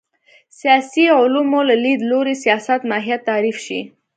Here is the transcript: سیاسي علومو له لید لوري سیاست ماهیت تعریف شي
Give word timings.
سیاسي 0.59 1.05
علومو 1.17 1.61
له 1.69 1.75
لید 1.83 2.01
لوري 2.09 2.35
سیاست 2.43 2.81
ماهیت 2.91 3.19
تعریف 3.29 3.57
شي 3.65 3.79